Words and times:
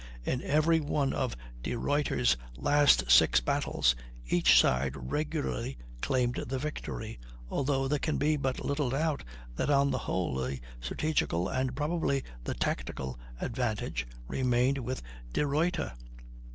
In 0.25 0.41
every 0.41 0.79
one 0.79 1.13
of 1.13 1.37
De 1.61 1.75
Ruyter's 1.75 2.35
last 2.57 3.11
six 3.11 3.39
battles 3.39 3.95
each 4.25 4.59
side 4.59 4.95
regularly 4.97 5.77
claimed 6.01 6.37
the 6.47 6.57
victory, 6.57 7.19
although 7.51 7.87
there 7.87 7.99
can 7.99 8.17
be 8.17 8.35
but 8.35 8.65
little 8.65 8.89
doubt 8.89 9.23
that 9.57 9.69
on 9.69 9.91
the 9.91 9.99
whole 9.99 10.33
the 10.37 10.59
strategical, 10.79 11.47
and 11.47 11.75
probably 11.75 12.23
the 12.45 12.55
tactical, 12.55 13.19
advantage 13.39 14.07
remained 14.27 14.79
with 14.79 15.03
De 15.33 15.45
Ruyter. 15.45 15.93